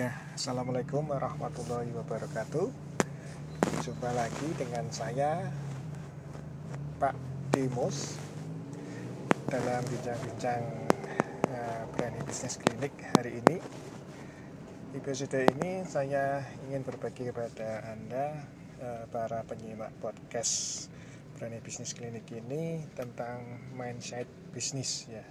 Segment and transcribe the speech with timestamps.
[0.00, 2.72] Ya, Assalamualaikum warahmatullahi wabarakatuh.
[3.84, 5.52] Jumpa lagi dengan saya
[6.96, 7.12] Pak
[7.52, 8.16] Dimus
[9.44, 10.88] Dalam bincang-bincang
[11.52, 13.60] uh, Berani Bisnis Klinik hari ini.
[14.96, 18.40] Episode ini saya ingin berbagi kepada Anda
[18.80, 20.88] uh, Para penyimak podcast
[21.36, 24.24] Berani Bisnis Klinik ini Tentang mindset
[24.56, 25.28] bisnis ya.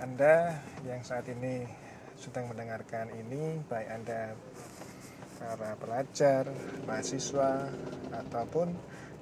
[0.00, 0.56] Anda
[0.88, 1.87] yang saat ini
[2.18, 4.34] sedang mendengarkan ini baik Anda
[5.38, 6.50] para pelajar,
[6.82, 7.70] mahasiswa
[8.10, 8.74] ataupun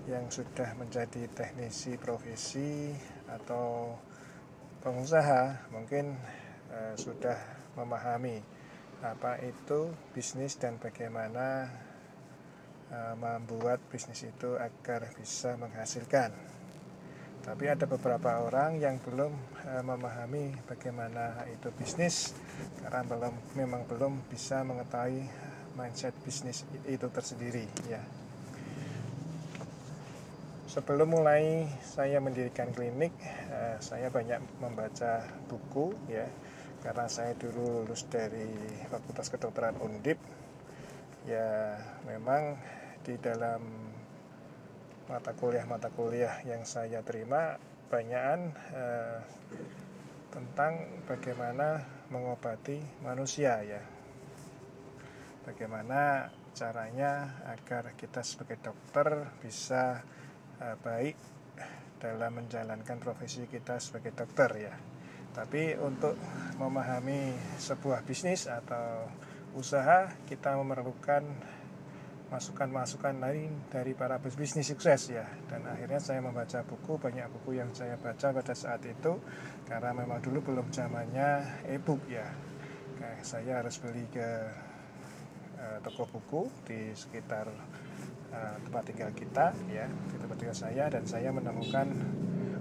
[0.08, 2.96] yang sudah menjadi teknisi profesi
[3.28, 3.92] atau
[4.80, 6.16] pengusaha mungkin
[6.72, 7.36] eh, sudah
[7.76, 8.40] memahami
[9.04, 11.68] apa itu bisnis dan bagaimana
[12.88, 16.55] eh, membuat bisnis itu agar bisa menghasilkan
[17.46, 19.30] tapi ada beberapa orang yang belum
[19.70, 22.34] uh, memahami bagaimana itu bisnis
[22.82, 25.22] karena belum memang belum bisa mengetahui
[25.78, 28.02] mindset bisnis itu tersendiri ya.
[30.66, 33.14] Sebelum mulai saya mendirikan klinik
[33.54, 36.26] uh, saya banyak membaca buku ya.
[36.82, 38.46] Karena saya dulu lulus dari
[38.90, 40.18] Fakultas Kedokteran Undip
[41.26, 42.58] ya memang
[43.02, 43.85] di dalam
[45.06, 47.54] mata kuliah-mata kuliah yang saya terima
[47.86, 49.18] banyakan eh,
[50.34, 53.82] tentang bagaimana mengobati manusia ya.
[55.46, 60.02] Bagaimana caranya agar kita sebagai dokter bisa
[60.58, 61.16] eh, baik
[62.02, 64.74] dalam menjalankan profesi kita sebagai dokter ya.
[65.32, 66.16] Tapi untuk
[66.58, 69.06] memahami sebuah bisnis atau
[69.56, 71.24] usaha kita memerlukan
[72.26, 75.26] masukan-masukan lain dari para bisnis sukses ya.
[75.46, 79.22] Dan akhirnya saya membaca buku banyak buku yang saya baca pada saat itu
[79.70, 82.26] karena memang dulu belum zamannya e-book ya.
[82.98, 84.28] Kayak saya harus beli ke
[85.60, 87.46] uh, toko buku di sekitar
[88.34, 91.86] uh, tempat tinggal kita ya di tempat tinggal saya dan saya menemukan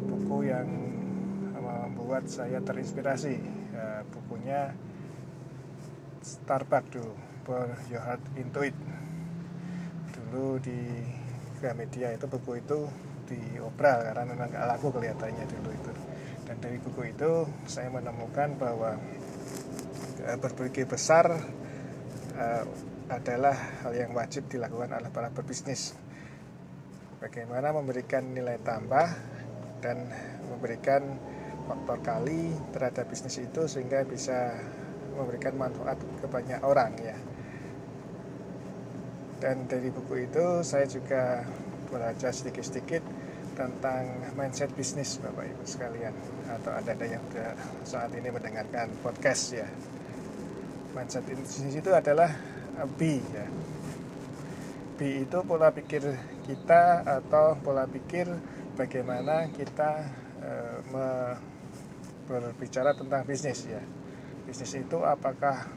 [0.06, 0.70] buku yang
[1.58, 3.36] membuat saya terinspirasi.
[3.76, 4.72] Uh, bukunya
[6.22, 7.14] Starbucks dulu
[7.90, 8.78] Your Heart Into It
[10.36, 10.76] dulu di
[11.64, 12.84] Gramedia itu buku itu
[13.24, 15.92] diobral karena memang gak laku kelihatannya dulu itu.
[16.44, 19.00] Dan dari buku itu saya menemukan bahwa
[20.28, 21.40] uh, berpikir besar
[22.36, 22.64] uh,
[23.08, 23.56] adalah
[23.88, 25.96] hal yang wajib dilakukan oleh para berbisnis.
[27.24, 29.08] Bagaimana memberikan nilai tambah
[29.80, 30.12] dan
[30.52, 31.16] memberikan
[31.66, 34.54] faktor kali terhadap bisnis itu sehingga bisa
[35.16, 37.16] memberikan manfaat ke banyak orang ya
[39.40, 41.44] dan dari buku itu saya juga
[41.92, 43.04] belajar sedikit-sedikit
[43.56, 46.12] tentang mindset bisnis Bapak Ibu sekalian.
[46.52, 47.24] Atau ada ada yang
[47.88, 49.68] saat ini mendengarkan podcast ya.
[50.92, 52.32] Mindset bisnis itu adalah
[53.00, 53.48] B ya.
[54.96, 56.04] B itu pola pikir
[56.48, 58.32] kita atau pola pikir
[58.80, 60.08] bagaimana kita
[60.40, 60.52] e,
[62.28, 63.84] berbicara tentang bisnis ya.
[64.48, 65.68] Bisnis itu apakah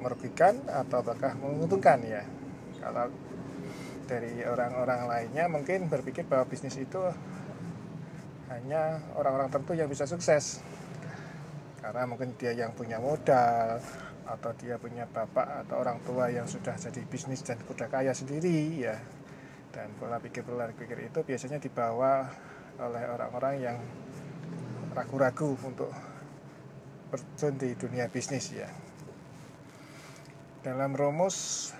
[0.00, 2.24] merugikan atau apakah menguntungkan ya.
[2.80, 3.12] Kalau
[4.08, 6.98] dari orang-orang lainnya mungkin berpikir bahwa bisnis itu
[8.50, 10.64] hanya orang-orang tertentu yang bisa sukses.
[11.78, 13.78] Karena mungkin dia yang punya modal
[14.26, 18.82] atau dia punya bapak atau orang tua yang sudah jadi bisnis dan sudah kaya sendiri
[18.82, 18.96] ya.
[19.70, 22.26] Dan pola pikir pola pikir itu biasanya dibawa
[22.80, 23.78] oleh orang-orang yang
[24.96, 25.92] ragu-ragu untuk
[27.14, 28.66] berjun di dunia bisnis ya
[30.60, 31.72] dalam rumus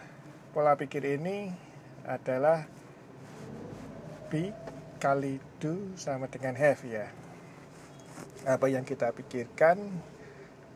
[0.57, 1.53] pola pikir ini
[2.09, 2.65] adalah
[4.33, 4.57] be
[4.97, 7.13] kali do sama dengan have ya.
[8.49, 9.77] Apa yang kita pikirkan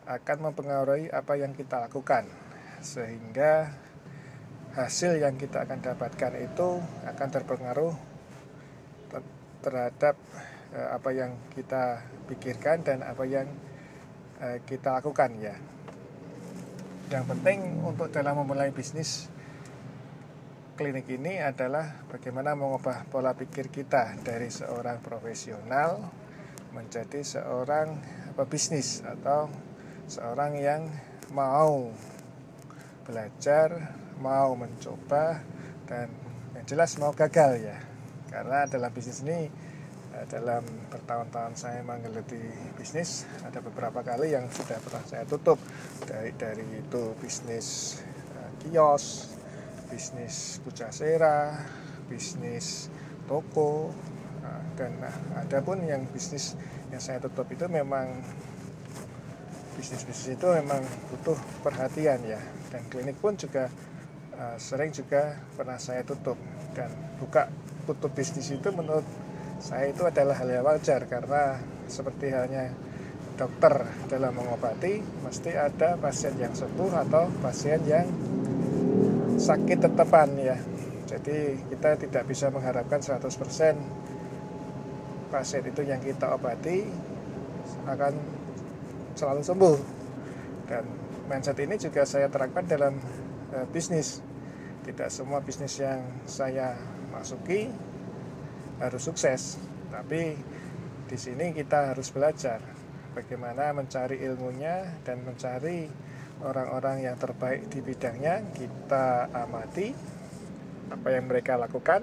[0.04, 2.28] akan mempengaruhi apa yang kita lakukan.
[2.84, 3.72] Sehingga
[4.76, 7.94] hasil yang kita akan dapatkan itu akan terpengaruh
[9.64, 10.20] terhadap
[10.76, 13.48] eh, apa yang kita pikirkan dan apa yang
[14.44, 15.56] eh, kita lakukan ya
[17.12, 19.28] yang penting untuk dalam memulai bisnis
[20.74, 26.00] klinik ini adalah bagaimana mengubah pola pikir kita dari seorang profesional
[26.74, 28.00] menjadi seorang
[28.34, 29.46] pebisnis atau
[30.10, 30.82] seorang yang
[31.30, 31.94] mau
[33.06, 35.44] belajar, mau mencoba
[35.86, 36.10] dan
[36.58, 37.78] yang jelas mau gagal ya.
[38.32, 39.46] Karena dalam bisnis ini
[40.30, 40.62] dalam
[40.94, 42.38] bertahun-tahun saya menggeluti
[42.78, 45.58] bisnis ada beberapa kali yang sudah pernah saya tutup.
[46.06, 47.98] Dari dari itu bisnis
[48.38, 49.34] uh, kios
[49.90, 51.58] bisnis pucasera
[52.06, 52.88] bisnis
[53.26, 53.90] toko
[54.46, 54.96] uh, dan
[55.34, 56.54] ada pun yang bisnis
[56.94, 58.22] yang saya tutup itu memang
[59.74, 61.34] bisnis-bisnis itu memang butuh
[61.66, 62.38] perhatian ya.
[62.70, 63.66] Dan klinik pun juga
[64.58, 66.38] sering juga pernah saya tutup.
[66.74, 67.50] Dan buka
[67.86, 69.06] tutup bisnis itu menurut
[69.64, 71.56] saya itu adalah hal yang wajar karena
[71.88, 72.68] seperti halnya
[73.40, 78.04] dokter dalam mengobati mesti ada pasien yang sembuh atau pasien yang
[79.40, 80.60] sakit tetepan ya.
[81.08, 86.84] Jadi kita tidak bisa mengharapkan 100% pasien itu yang kita obati
[87.88, 88.12] akan
[89.16, 89.78] selalu sembuh.
[90.68, 90.84] Dan
[91.24, 93.00] mindset ini juga saya terapkan dalam
[93.56, 94.20] uh, bisnis.
[94.84, 96.76] Tidak semua bisnis yang saya
[97.08, 97.72] masuki
[98.80, 99.60] harus sukses.
[99.90, 100.34] Tapi
[101.04, 102.58] di sini kita harus belajar
[103.14, 105.86] bagaimana mencari ilmunya dan mencari
[106.42, 108.42] orang-orang yang terbaik di bidangnya.
[108.50, 109.94] Kita amati
[110.90, 112.02] apa yang mereka lakukan.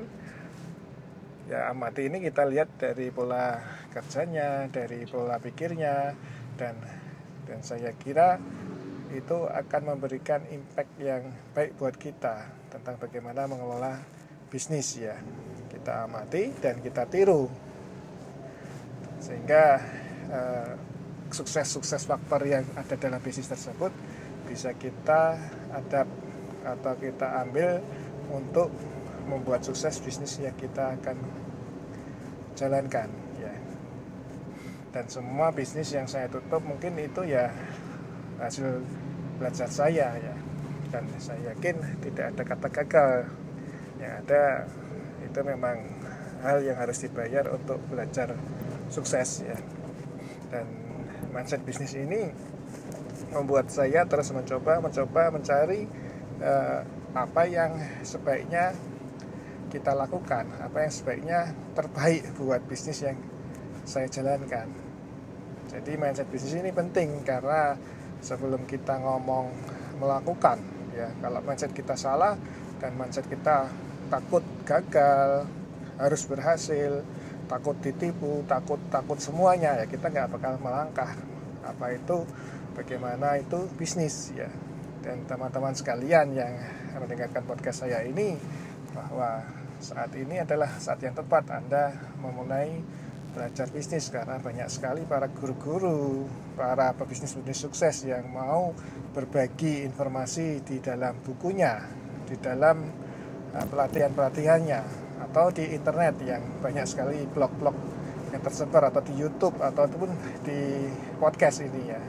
[1.51, 3.59] Ya amati ini kita lihat dari pola
[3.91, 6.15] kerjanya dari pola pikirnya
[6.55, 6.79] dan
[7.43, 8.39] dan saya kira
[9.11, 13.99] itu akan memberikan impact yang baik buat kita tentang bagaimana mengelola
[14.47, 15.19] bisnis ya
[15.81, 17.49] kita amati dan kita tiru.
[19.17, 19.81] Sehingga
[20.29, 20.73] uh,
[21.33, 23.89] sukses-sukses faktor yang ada dalam bisnis tersebut
[24.45, 25.41] bisa kita
[25.73, 26.13] adapt
[26.61, 27.81] atau kita ambil
[28.29, 28.69] untuk
[29.25, 31.17] membuat sukses bisnis yang kita akan
[32.53, 33.09] jalankan
[33.41, 33.53] ya.
[34.93, 37.49] Dan semua bisnis yang saya tutup mungkin itu ya
[38.37, 38.85] hasil
[39.41, 40.35] belajar saya ya.
[40.93, 43.11] Dan saya yakin tidak ada kata gagal.
[43.97, 44.43] Yang ada
[45.31, 45.79] itu memang
[46.43, 48.35] hal yang harus dibayar untuk belajar
[48.91, 49.57] sukses ya.
[50.51, 50.67] Dan
[51.31, 52.27] mindset bisnis ini
[53.31, 55.87] membuat saya terus mencoba mencoba mencari
[56.43, 56.83] uh,
[57.15, 58.75] apa yang sebaiknya
[59.71, 61.39] kita lakukan apa yang sebaiknya
[61.71, 63.15] terbaik buat bisnis yang
[63.87, 64.67] saya jalankan.
[65.71, 67.79] Jadi mindset bisnis ini penting karena
[68.19, 69.47] sebelum kita ngomong
[70.03, 70.59] melakukan
[70.91, 72.35] ya kalau mindset kita salah
[72.83, 73.71] dan mindset kita
[74.11, 75.47] takut gagal
[75.95, 76.99] harus berhasil
[77.47, 81.15] takut ditipu takut takut semuanya ya kita nggak bakal melangkah.
[81.61, 82.25] Apa itu?
[82.73, 83.69] Bagaimana itu?
[83.77, 84.49] Bisnis ya.
[85.01, 86.53] Dan teman-teman sekalian yang
[86.97, 88.37] mendengarkan podcast saya ini
[88.93, 89.45] bahwa
[89.81, 92.81] saat ini adalah saat yang tepat Anda memulai
[93.33, 94.09] belajar bisnis.
[94.13, 98.73] Karena banyak sekali para guru-guru, para pebisnis-bisnis sukses yang mau
[99.11, 101.81] berbagi informasi di dalam bukunya,
[102.29, 102.77] di dalam
[103.51, 104.81] pelatihan-pelatihannya
[105.29, 107.75] atau di internet yang banyak sekali blog-blog
[108.31, 110.09] yang tersebar atau di YouTube ataupun
[110.47, 110.87] di
[111.19, 112.01] podcast ini ya.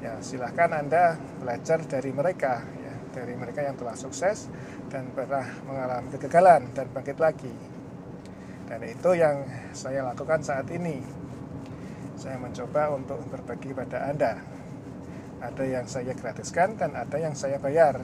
[0.00, 4.48] Ya, silahkan Anda belajar dari mereka ya, dari mereka yang telah sukses
[4.88, 7.52] dan pernah mengalami kegagalan dan bangkit lagi.
[8.64, 9.44] Dan itu yang
[9.76, 11.04] saya lakukan saat ini.
[12.16, 14.40] Saya mencoba untuk berbagi pada Anda.
[15.40, 18.00] Ada yang saya gratiskan dan ada yang saya bayar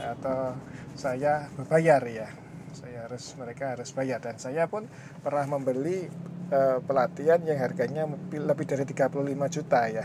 [0.00, 0.56] atau
[0.96, 2.28] saya berbayar ya.
[2.72, 4.20] Saya harus mereka harus bayar.
[4.24, 4.88] Dan saya pun
[5.20, 6.08] pernah membeli
[6.52, 9.12] uh, pelatihan yang harganya lebih dari 35
[9.52, 10.04] juta ya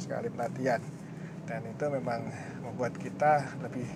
[0.00, 0.80] sekali pelatihan.
[1.46, 2.26] Dan itu memang
[2.62, 3.86] membuat kita lebih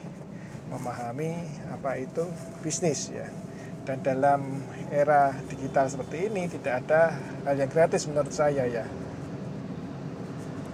[0.71, 1.35] memahami
[1.71, 2.27] apa itu
[2.63, 3.27] bisnis ya.
[3.87, 4.63] Dan dalam
[4.93, 7.17] era digital seperti ini tidak ada
[7.49, 8.85] hal yang gratis menurut saya ya.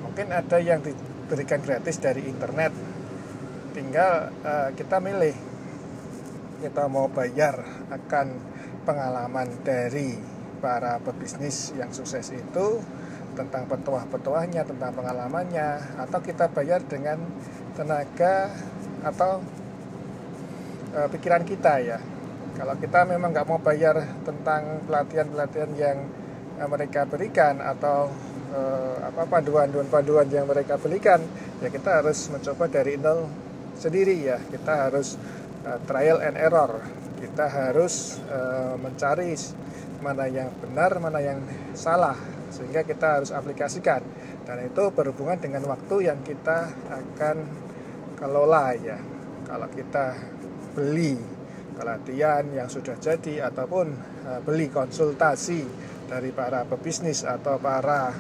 [0.05, 2.96] Mungkin ada yang diberikan gratis dari internet
[3.77, 5.37] tinggal uh, kita milih
[6.65, 7.61] kita mau bayar
[7.93, 8.33] akan
[8.89, 10.17] pengalaman dari
[10.59, 12.81] para pebisnis yang sukses itu
[13.37, 17.21] tentang petuah-petuahnya, tentang pengalamannya, atau kita bayar dengan
[17.77, 18.49] tenaga
[19.05, 19.45] atau
[20.97, 21.99] e, pikiran kita ya.
[22.57, 25.99] Kalau kita memang nggak mau bayar tentang pelatihan-pelatihan yang
[26.57, 28.09] e, mereka berikan atau
[28.57, 28.61] e,
[29.05, 31.21] apa panduan-panduan yang mereka berikan,
[31.61, 33.29] ya kita harus mencoba dari nol
[33.77, 34.41] sendiri ya.
[34.41, 35.15] Kita harus
[35.65, 36.83] uh, trial and error.
[37.17, 39.33] Kita harus uh, mencari
[40.05, 41.41] mana yang benar, mana yang
[41.73, 42.17] salah,
[42.53, 44.05] sehingga kita harus aplikasikan.
[44.45, 47.37] Dan itu berhubungan dengan waktu yang kita akan
[48.17, 48.99] kelola ya.
[49.47, 50.17] Kalau kita
[50.77, 51.17] beli
[51.77, 53.87] pelatihan yang sudah jadi ataupun
[54.25, 55.65] uh, beli konsultasi
[56.07, 58.15] dari para pebisnis atau para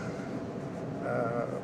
[1.06, 1.55] uh,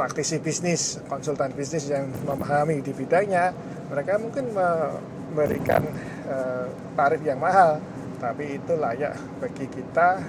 [0.00, 3.52] praktisi bisnis, konsultan bisnis yang memahami di bidangnya,
[3.92, 5.84] mereka mungkin memberikan
[6.24, 6.64] uh,
[6.96, 7.76] tarif yang mahal,
[8.16, 9.12] tapi itu layak
[9.44, 10.24] bagi kita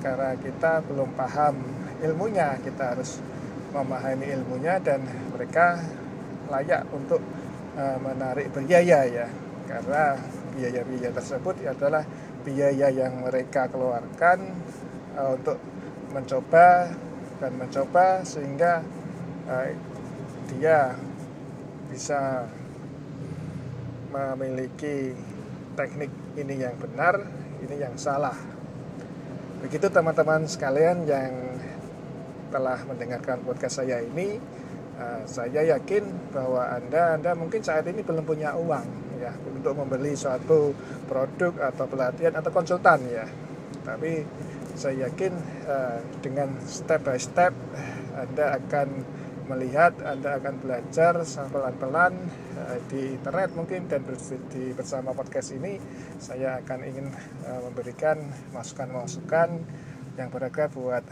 [0.00, 1.60] karena kita belum paham
[2.00, 3.20] ilmunya, kita harus
[3.76, 5.76] memahami ilmunya dan mereka
[6.48, 7.20] layak untuk
[7.76, 9.28] uh, menarik biaya ya,
[9.68, 10.16] karena
[10.56, 12.08] biaya-biaya tersebut adalah
[12.48, 14.40] biaya yang mereka keluarkan
[15.20, 15.60] uh, untuk
[16.16, 16.88] mencoba
[17.44, 19.01] dan mencoba sehingga
[19.48, 19.68] uh,
[20.52, 20.94] dia
[21.92, 22.48] bisa
[24.12, 25.16] memiliki
[25.72, 27.20] teknik ini yang benar,
[27.64, 28.36] ini yang salah.
[29.64, 31.32] Begitu teman-teman sekalian yang
[32.52, 34.36] telah mendengarkan podcast saya ini,
[35.00, 38.86] uh, saya yakin bahwa Anda Anda mungkin saat ini belum punya uang
[39.22, 40.76] ya untuk membeli suatu
[41.08, 43.24] produk atau pelatihan atau konsultan ya.
[43.82, 44.26] Tapi
[44.76, 45.32] saya yakin
[45.68, 47.52] uh, dengan step by step
[48.12, 48.88] Anda akan
[49.46, 51.18] melihat Anda akan belajar
[51.50, 52.14] pelan-pelan
[52.58, 54.06] uh, di internet mungkin dan
[54.50, 55.78] di bersama podcast ini
[56.22, 57.06] saya akan ingin
[57.46, 58.22] uh, memberikan
[58.54, 59.62] masukan-masukan
[60.14, 61.04] yang berharga buat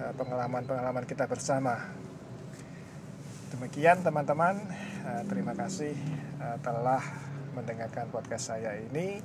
[0.00, 1.76] uh, pengalaman-pengalaman kita bersama.
[3.54, 4.66] Demikian teman-teman,
[5.30, 5.94] terima kasih
[6.58, 6.98] telah
[7.54, 9.22] mendengarkan podcast saya ini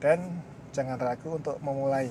[0.00, 0.40] dan
[0.72, 2.08] jangan ragu untuk memulai.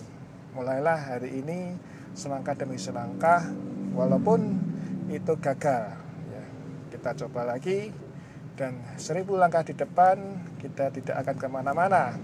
[0.54, 1.74] Mulailah hari ini
[2.14, 3.50] selangkah demi selangkah
[3.98, 4.65] walaupun
[5.10, 5.94] itu gagal.
[6.32, 6.44] Ya,
[6.94, 7.94] kita coba lagi.
[8.56, 10.16] Dan seribu langkah di depan
[10.64, 12.16] kita tidak akan ke mana-mana.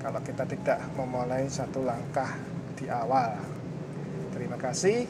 [0.00, 2.32] Kalau kita tidak memulai satu langkah
[2.80, 3.36] di awal.
[4.32, 5.04] Terima kasih.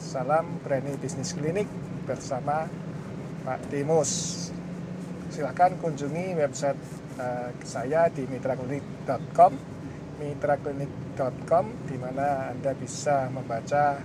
[0.00, 1.68] Salam Berani Bisnis Klinik
[2.08, 2.64] bersama
[3.44, 4.48] Pak Timus.
[5.28, 6.80] Silahkan kunjungi website
[7.20, 9.52] uh, saya di mitraklinik.com
[10.20, 14.00] mitraklinik.com di mana Anda bisa membaca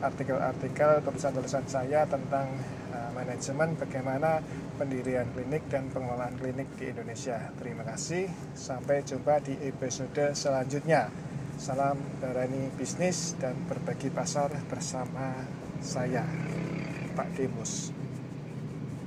[0.00, 2.46] artikel-artikel tulisan-tulisan saya tentang
[2.94, 4.38] uh, manajemen bagaimana
[4.78, 7.50] pendirian klinik dan pengelolaan klinik di Indonesia.
[7.58, 8.30] Terima kasih.
[8.54, 11.10] Sampai jumpa di episode selanjutnya.
[11.58, 15.34] Salam berani bisnis dan berbagi pasar bersama
[15.82, 16.22] saya,
[17.18, 17.97] Pak Demus.